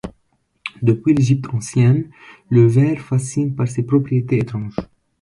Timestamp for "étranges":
4.39-4.79